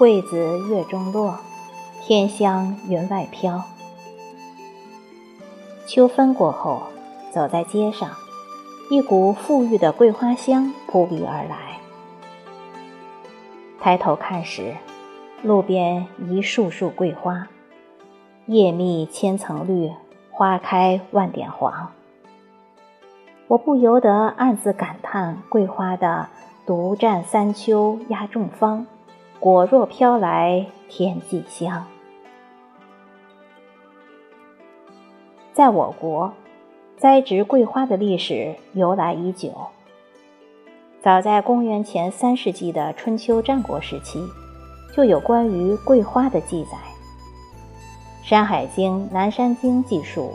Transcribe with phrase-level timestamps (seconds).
[0.00, 1.38] 桂子月中落，
[2.00, 3.62] 天香云外飘。
[5.84, 6.84] 秋分过后，
[7.30, 8.08] 走在街上，
[8.90, 11.78] 一股馥郁的桂花香扑鼻而来。
[13.78, 14.74] 抬头看时，
[15.42, 17.48] 路边一束束桂花，
[18.46, 19.92] 叶密千层绿，
[20.30, 21.92] 花开万点黄。
[23.48, 26.28] 我不由得暗自感叹：桂花的
[26.64, 28.86] “独占三秋压众芳，
[29.40, 31.86] 果若飘来天际香”。
[35.54, 36.34] 在我国，
[36.98, 39.50] 栽植桂花的历史由来已久。
[41.02, 44.22] 早在公元前三世纪的春秋战国时期，
[44.94, 46.76] 就有关于桂花的记载。
[48.28, 50.34] 《山海经·南山经》记述：“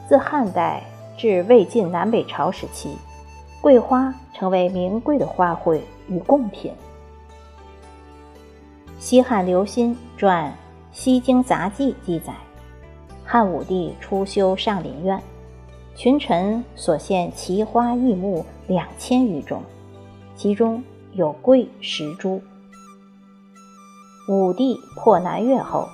[0.07, 0.81] 自汉代
[1.17, 2.97] 至魏晋南北朝时期，
[3.61, 6.73] 桂花成为名贵的花卉与贡品。
[8.97, 10.51] 西汉刘歆传
[10.91, 12.33] 《西京杂记》记载，
[13.23, 15.21] 汉武帝初修上林苑，
[15.95, 19.61] 群臣所献奇花异木两千余种，
[20.35, 22.41] 其中有桂十株。
[24.27, 25.87] 武帝破南越后，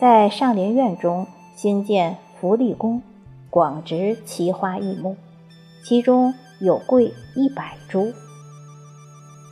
[0.00, 3.02] 在上林苑中新建福利宫。
[3.50, 5.16] 广植奇花异木，
[5.82, 8.12] 其中有桂一百株。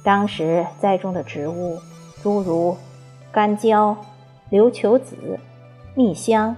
[0.05, 1.79] 当时栽种的植物
[2.23, 2.77] 诸如
[3.33, 3.97] 干椒、
[4.51, 5.39] 琉球子、
[5.95, 6.55] 蜜香、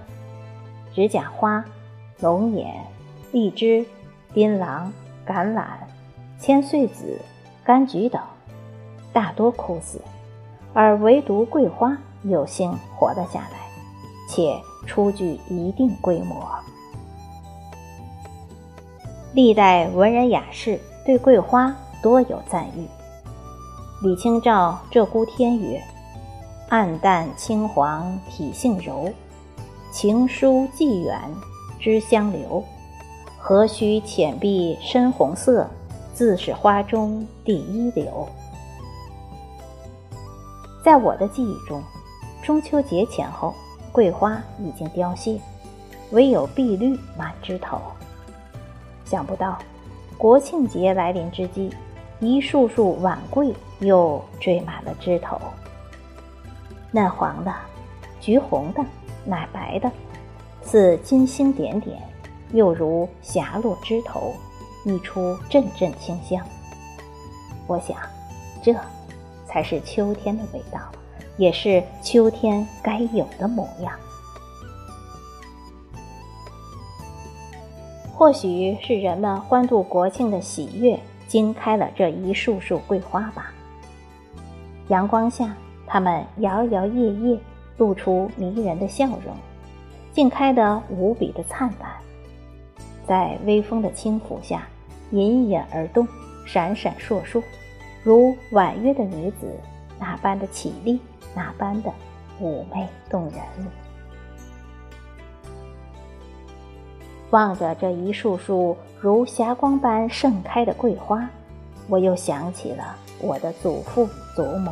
[0.93, 1.63] 指甲花、
[2.19, 2.85] 龙眼、
[3.31, 3.85] 荔枝、
[4.33, 4.89] 槟榔、
[5.25, 5.65] 橄榄、
[6.39, 7.19] 千岁子、
[7.65, 8.21] 柑橘等，
[9.11, 10.01] 大多枯死，
[10.73, 13.57] 而唯独桂花有幸活了下来，
[14.29, 16.47] 且初具一定规模。
[19.31, 22.87] 历代文人雅士对桂花多有赞誉。
[24.01, 25.79] 李清照《鹧鸪天》曰
[26.69, 29.07] ：“暗淡青黄体性柔，
[29.91, 31.21] 情疏寄远
[31.79, 32.63] 知香留。
[33.37, 35.69] 何须浅碧深红色，
[36.11, 38.27] 自是花中第一流。”
[40.83, 41.83] 在我的记忆中，
[42.41, 43.53] 中秋节前后，
[43.91, 45.39] 桂花已经凋谢，
[46.11, 47.79] 唯有碧绿满枝头。
[49.09, 49.57] 想不到，
[50.19, 51.73] 国庆节来临之际，
[52.19, 55.35] 一束束晚桂又缀满了枝头。
[56.91, 57.51] 嫩黄的、
[58.21, 58.85] 橘红的、
[59.25, 59.91] 奶白的，
[60.61, 61.99] 似金星点点，
[62.51, 64.31] 又如霞落枝头，
[64.85, 66.39] 溢出阵阵清香。
[67.65, 67.97] 我想，
[68.61, 68.75] 这
[69.47, 70.79] 才是秋天的味道，
[71.35, 73.91] 也是秋天该有的模样。
[78.19, 83.49] 或许是人们欢度国庆的喜悦惊开了这一束束桂花吧。
[84.89, 85.55] 阳光下，
[85.87, 87.39] 它们摇摇曳曳，
[87.77, 89.33] 露出迷人的笑容，
[90.11, 91.89] 竟开得无比的灿烂。
[93.07, 94.67] 在微风的轻抚下，
[95.11, 96.05] 隐隐而动，
[96.45, 97.41] 闪闪烁烁，
[98.03, 99.47] 如婉约的女子，
[99.97, 100.99] 那般的绮丽，
[101.33, 101.89] 那般的
[102.41, 103.39] 妩媚动人。
[107.31, 111.27] 望着这一束束如霞光般盛开的桂花，
[111.87, 114.71] 我又想起了我的祖父祖母。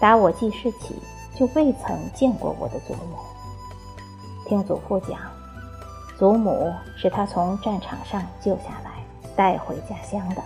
[0.00, 0.96] 打我记事起，
[1.36, 3.16] 就未曾见过我的祖母。
[4.44, 5.20] 听祖父讲，
[6.18, 8.90] 祖母是他从战场上救下来，
[9.36, 10.42] 带回家乡的。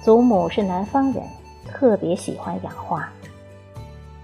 [0.00, 1.24] 祖母是南方人，
[1.66, 3.08] 特别喜欢养花。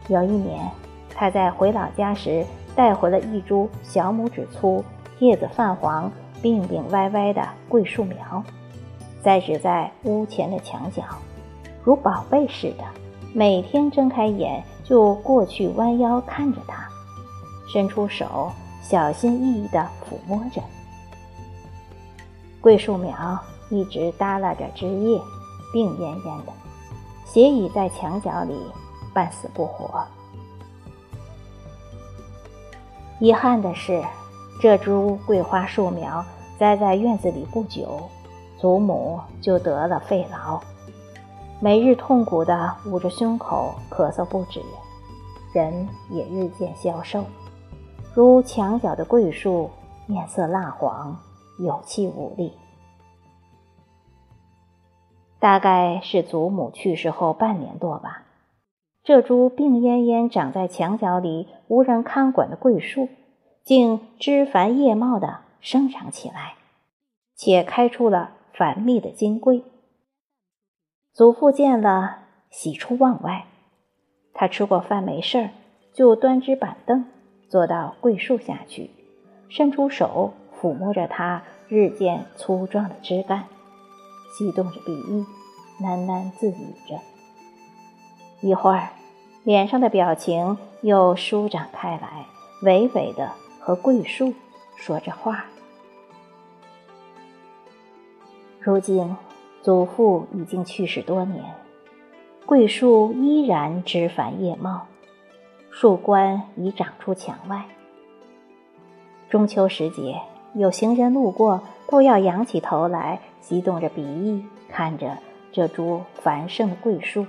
[0.06, 0.70] 有一年，
[1.12, 2.46] 他在回老家时。
[2.78, 4.84] 带回了一株小拇指粗、
[5.18, 6.08] 叶子泛黄、
[6.40, 8.40] 病病歪歪的桂树苗，
[9.20, 11.02] 栽植在屋前的墙角，
[11.82, 12.84] 如宝贝似的。
[13.34, 16.88] 每天睁开眼就过去弯腰看着它，
[17.68, 20.62] 伸出手小心翼翼地抚摸着。
[22.60, 23.36] 桂树苗
[23.70, 25.20] 一直耷拉着枝叶，
[25.72, 26.52] 病恹恹的，
[27.26, 28.56] 斜倚在墙角里，
[29.12, 30.00] 半死不活。
[33.20, 34.00] 遗憾的是，
[34.60, 36.24] 这株桂花树苗
[36.56, 38.00] 栽在院子里不久，
[38.56, 40.60] 祖母就得了肺痨，
[41.58, 44.62] 每日痛苦地捂着胸口，咳嗽不止，
[45.52, 47.24] 人也日渐消瘦，
[48.14, 49.68] 如墙角的桂树，
[50.06, 51.16] 面色蜡黄，
[51.58, 52.52] 有气无力。
[55.40, 58.22] 大概是祖母去世后半年多吧。
[59.08, 63.08] 这株病恹恹长在墙角里、无人看管的桂树，
[63.64, 66.56] 竟枝繁叶茂地生长起来，
[67.34, 69.64] 且开出了繁密的金桂。
[71.14, 72.18] 祖父见了，
[72.50, 73.46] 喜出望外。
[74.34, 75.50] 他吃过饭没事儿，
[75.94, 77.06] 就端只板凳，
[77.48, 78.90] 坐到桂树下去，
[79.48, 83.46] 伸出手抚摸着它日渐粗壮的枝干，
[84.36, 85.24] 吸动着鼻翼，
[85.82, 86.98] 喃喃自语着。
[88.46, 88.90] 一会儿，
[89.44, 92.26] 脸上的表情又舒展开来，
[92.62, 94.34] 娓娓的和桂树
[94.76, 95.44] 说着话。
[98.60, 99.16] 如今，
[99.62, 101.42] 祖父已经去世多年，
[102.44, 104.86] 桂树依然枝繁叶茂，
[105.70, 107.64] 树冠已长出墙外。
[109.30, 110.20] 中秋时节，
[110.54, 115.16] 有行人路过，都要仰起头来，激动着鼻翼，看着
[115.52, 117.24] 这株繁盛的桂树。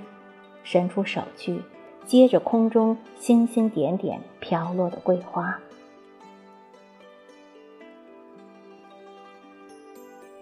[0.62, 1.62] 伸出手去，
[2.10, 5.56] 接着空中星星点点飘落的桂花。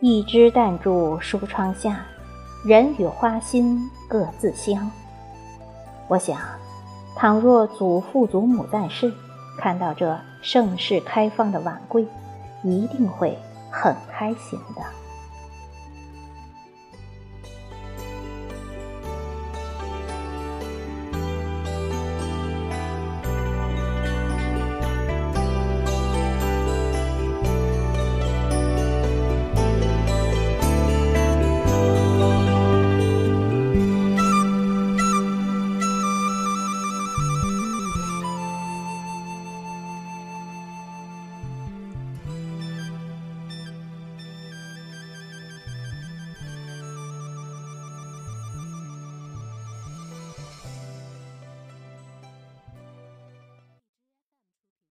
[0.01, 2.07] 一枝淡柱疏窗下，
[2.65, 3.79] 人与花心
[4.09, 4.91] 各自香。
[6.09, 6.41] 我想，
[7.15, 9.13] 倘若祖父祖母在世，
[9.59, 12.09] 看到这盛世开放的晚桂，
[12.65, 13.37] 一定会
[13.71, 14.83] 很开心的。